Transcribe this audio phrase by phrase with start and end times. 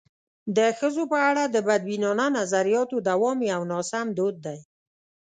[0.57, 4.59] د ښځو په اړه د بدبینانه نظریاتو دوام یو ناسم دود دی.